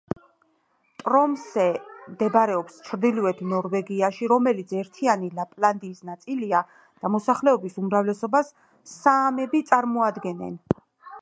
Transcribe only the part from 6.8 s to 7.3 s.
და